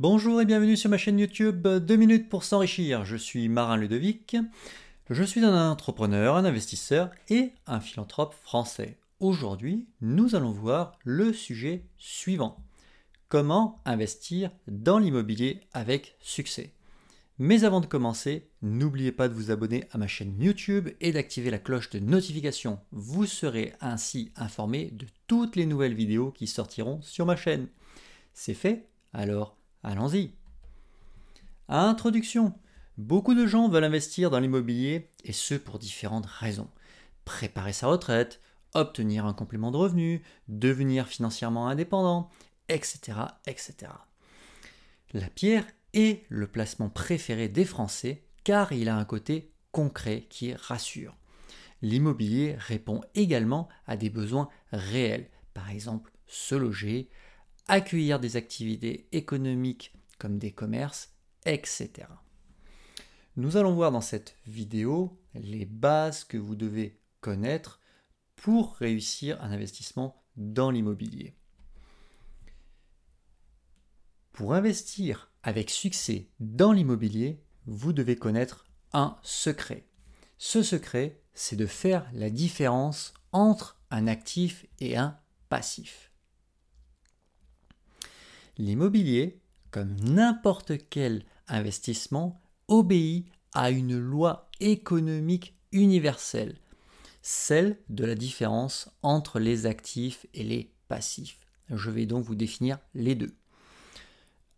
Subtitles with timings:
[0.00, 3.04] Bonjour et bienvenue sur ma chaîne YouTube 2 minutes pour s'enrichir.
[3.04, 4.36] Je suis Marin Ludovic.
[5.08, 8.98] Je suis un entrepreneur, un investisseur et un philanthrope français.
[9.20, 12.56] Aujourd'hui, nous allons voir le sujet suivant.
[13.28, 16.72] Comment investir dans l'immobilier avec succès?
[17.38, 21.50] Mais avant de commencer, n'oubliez pas de vous abonner à ma chaîne YouTube et d'activer
[21.50, 22.80] la cloche de notification.
[22.90, 27.68] Vous serez ainsi informé de toutes les nouvelles vidéos qui sortiront sur ma chaîne.
[28.32, 29.56] C'est fait Alors
[29.86, 30.32] Allons-y.
[31.68, 32.54] Introduction.
[32.96, 36.70] Beaucoup de gens veulent investir dans l'immobilier et ce pour différentes raisons.
[37.26, 38.40] Préparer sa retraite,
[38.72, 42.30] obtenir un complément de revenu, devenir financièrement indépendant,
[42.70, 43.92] etc., etc.
[45.12, 50.54] La pierre est le placement préféré des Français car il a un côté concret qui
[50.54, 51.14] rassure.
[51.82, 57.10] L'immobilier répond également à des besoins réels, par exemple se loger,
[57.68, 61.14] accueillir des activités économiques comme des commerces,
[61.44, 61.90] etc.
[63.36, 67.80] Nous allons voir dans cette vidéo les bases que vous devez connaître
[68.36, 71.34] pour réussir un investissement dans l'immobilier.
[74.32, 79.86] Pour investir avec succès dans l'immobilier, vous devez connaître un secret.
[80.38, 86.13] Ce secret, c'est de faire la différence entre un actif et un passif.
[88.58, 96.56] L'immobilier, comme n'importe quel investissement, obéit à une loi économique universelle,
[97.22, 101.40] celle de la différence entre les actifs et les passifs.
[101.70, 103.34] Je vais donc vous définir les deux.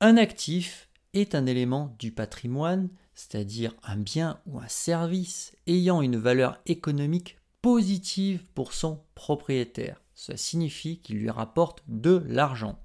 [0.00, 6.18] Un actif est un élément du patrimoine, c'est-à-dire un bien ou un service ayant une
[6.18, 10.02] valeur économique positive pour son propriétaire.
[10.14, 12.78] Cela signifie qu'il lui rapporte de l'argent.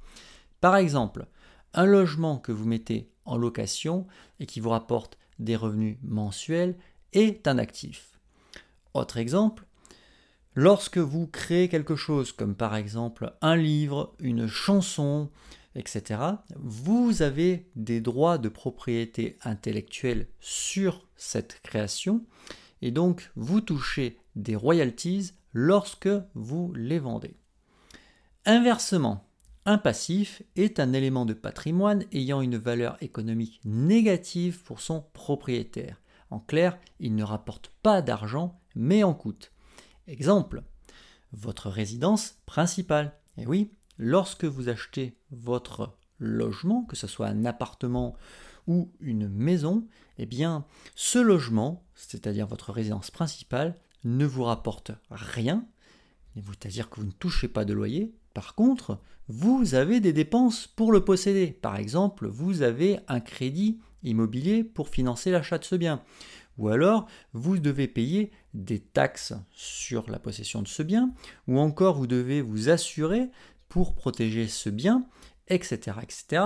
[0.62, 1.26] Par exemple,
[1.74, 4.08] un logement que vous mettez en location
[4.40, 6.78] et qui vous rapporte des revenus mensuels
[7.14, 8.20] est un actif.
[8.94, 9.66] Autre exemple,
[10.54, 15.32] lorsque vous créez quelque chose comme par exemple un livre, une chanson,
[15.74, 16.22] etc.,
[16.58, 22.24] vous avez des droits de propriété intellectuelle sur cette création
[22.84, 27.36] et donc vous touchez des royalties lorsque vous les vendez.
[28.46, 29.31] Inversement,
[29.66, 36.02] un passif est un élément de patrimoine ayant une valeur économique négative pour son propriétaire.
[36.32, 39.52] En clair, il ne rapporte pas d'argent, mais en coûte.
[40.08, 40.64] Exemple,
[41.32, 43.14] votre résidence principale.
[43.38, 48.16] Et oui, lorsque vous achetez votre logement, que ce soit un appartement
[48.68, 55.68] ou une maison, eh bien, ce logement, c'est-à-dire votre résidence principale, ne vous rapporte rien,
[56.36, 60.92] c'est-à-dire que vous ne touchez pas de loyer, par contre, vous avez des dépenses pour
[60.92, 61.48] le posséder.
[61.48, 66.04] Par exemple, vous avez un crédit immobilier pour financer l'achat de ce bien.
[66.58, 71.14] Ou alors, vous devez payer des taxes sur la possession de ce bien.
[71.48, 73.30] Ou encore, vous devez vous assurer
[73.70, 75.06] pour protéger ce bien,
[75.48, 75.98] etc.
[76.04, 76.44] etc.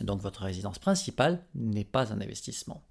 [0.00, 2.84] Donc votre résidence principale n'est pas un investissement.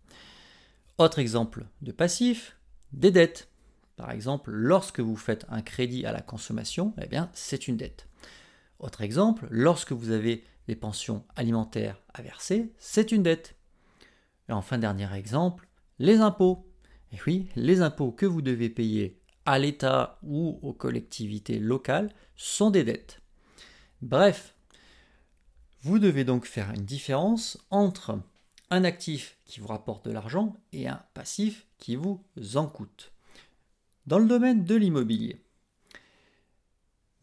[0.98, 2.58] Autre exemple de passif,
[2.92, 3.50] des dettes.
[3.98, 8.08] Par exemple, lorsque vous faites un crédit à la consommation, eh bien, c'est une dette.
[8.80, 13.56] Autre exemple, lorsque vous avez des pensions alimentaires à verser, c'est une dette.
[14.50, 16.72] Et enfin, dernier exemple, les impôts.
[17.12, 22.70] Et oui, les impôts que vous devez payer à l'État ou aux collectivités locales sont
[22.70, 23.22] des dettes.
[24.04, 24.54] Bref,
[25.82, 28.20] vous devez donc faire une différence entre
[28.70, 33.12] un actif qui vous rapporte de l'argent et un passif qui vous en coûte.
[34.08, 35.44] Dans le domaine de l'immobilier,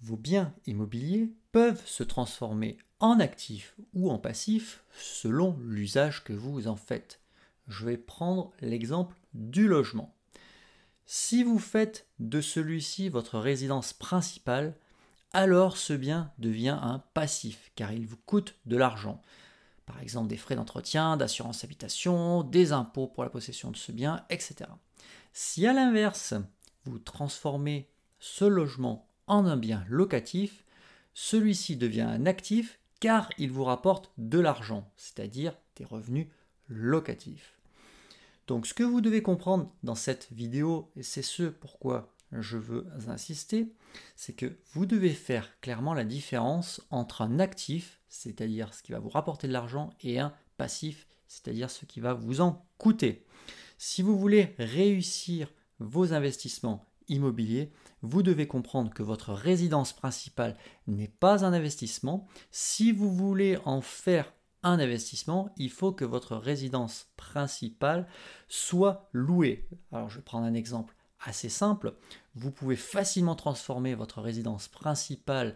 [0.02, 6.68] vos biens immobiliers peuvent se transformer en actifs ou en passifs selon l'usage que vous
[6.68, 7.22] en faites.
[7.68, 10.14] Je vais prendre l'exemple du logement.
[11.06, 14.76] Si vous faites de celui-ci votre résidence principale,
[15.32, 19.22] alors ce bien devient un passif car il vous coûte de l'argent.
[19.86, 24.26] Par exemple des frais d'entretien, d'assurance habitation, des impôts pour la possession de ce bien,
[24.28, 24.66] etc.
[25.32, 26.34] Si à l'inverse,
[26.84, 27.88] vous transformez
[28.18, 30.64] ce logement en un bien locatif,
[31.14, 36.28] celui-ci devient un actif car il vous rapporte de l'argent, c'est-à-dire des revenus
[36.68, 37.58] locatifs.
[38.46, 42.86] Donc ce que vous devez comprendre dans cette vidéo, et c'est ce pourquoi je veux
[43.08, 43.72] insister,
[44.16, 48.98] c'est que vous devez faire clairement la différence entre un actif, c'est-à-dire ce qui va
[48.98, 53.24] vous rapporter de l'argent, et un passif, c'est-à-dire ce qui va vous en coûter.
[53.78, 57.72] Si vous voulez réussir vos investissements immobiliers,
[58.02, 60.56] vous devez comprendre que votre résidence principale
[60.86, 62.26] n'est pas un investissement.
[62.50, 64.32] Si vous voulez en faire
[64.62, 68.08] un investissement, il faut que votre résidence principale
[68.48, 69.68] soit louée.
[69.92, 71.94] Alors je vais prendre un exemple assez simple.
[72.34, 75.54] Vous pouvez facilement transformer votre résidence principale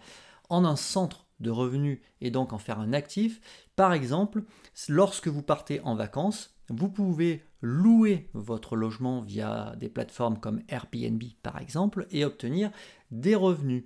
[0.51, 3.41] en un centre de revenus et donc en faire un actif.
[3.77, 4.45] Par exemple,
[4.89, 11.23] lorsque vous partez en vacances, vous pouvez louer votre logement via des plateformes comme Airbnb
[11.43, 12.71] par exemple et obtenir
[13.11, 13.85] des revenus.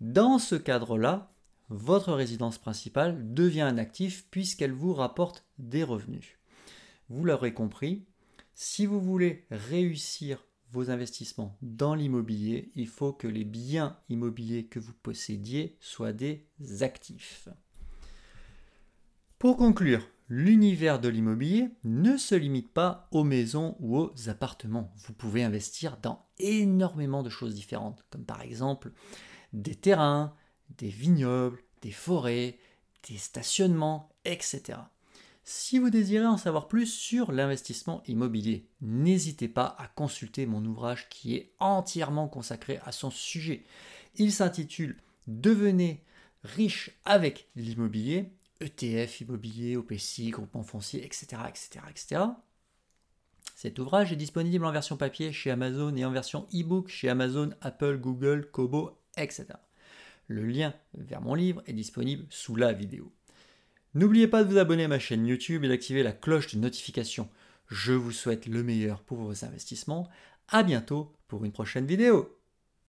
[0.00, 1.32] Dans ce cadre-là,
[1.68, 6.38] votre résidence principale devient un actif puisqu'elle vous rapporte des revenus.
[7.08, 8.04] Vous l'aurez compris,
[8.54, 14.80] si vous voulez réussir vos investissements dans l'immobilier, il faut que les biens immobiliers que
[14.80, 16.46] vous possédiez soient des
[16.80, 17.48] actifs.
[19.38, 24.90] Pour conclure, l'univers de l'immobilier ne se limite pas aux maisons ou aux appartements.
[25.04, 28.92] Vous pouvez investir dans énormément de choses différentes, comme par exemple
[29.52, 30.34] des terrains,
[30.78, 32.56] des vignobles, des forêts,
[33.10, 34.78] des stationnements, etc.
[35.44, 41.10] Si vous désirez en savoir plus sur l'investissement immobilier, n'hésitez pas à consulter mon ouvrage
[41.10, 43.64] qui est entièrement consacré à son sujet.
[44.16, 44.96] Il s'intitule
[45.26, 46.02] Devenez
[46.42, 48.32] riche avec l'immobilier,
[48.62, 52.22] ETF immobilier, OPC, groupement foncier, etc., etc., etc.
[53.56, 57.50] Cet ouvrage est disponible en version papier chez Amazon et en version e-book chez Amazon,
[57.60, 59.46] Apple, Google, Kobo, etc.
[60.28, 63.12] Le lien vers mon livre est disponible sous la vidéo.
[63.94, 67.28] N'oubliez pas de vous abonner à ma chaîne YouTube et d'activer la cloche de notification.
[67.68, 70.08] Je vous souhaite le meilleur pour vos investissements.
[70.48, 72.41] A bientôt pour une prochaine vidéo.